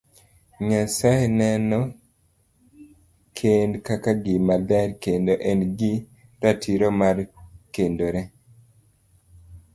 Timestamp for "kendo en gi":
5.03-5.93